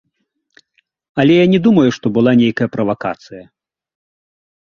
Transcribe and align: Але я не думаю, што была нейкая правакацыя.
Але 1.23 1.33
я 1.35 1.43
не 1.53 1.59
думаю, 1.67 1.83
што 1.97 2.05
была 2.15 2.31
нейкая 2.41 2.69
правакацыя. 2.77 3.43